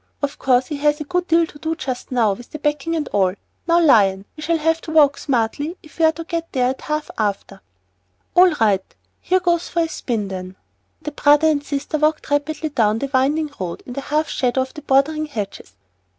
[0.23, 3.07] Of course he has a good deal to do just now, with the packing and
[3.09, 3.35] all.
[3.67, 7.11] Now, Lion, we shall have to walk smartly if we're to get there at half
[7.19, 7.61] after."
[8.33, 8.95] "All right.
[9.19, 10.55] Here goes for a spin, then."
[11.03, 14.61] The brother and sister walked rapidly on down the winding road, in the half shadow
[14.61, 15.73] of the bordering hedges.